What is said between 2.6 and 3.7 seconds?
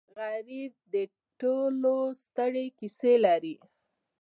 کیسې لري